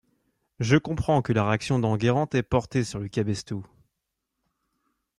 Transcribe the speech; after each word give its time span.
Je 0.59 0.77
comprends 0.77 1.21
que 1.21 1.31
la 1.31 1.47
réaction 1.47 1.77
d’Enguerrand 1.77 2.25
t’ait 2.25 2.41
porté 2.41 2.83
sur 2.83 2.97
le 2.97 3.07
cabestou. 3.07 3.63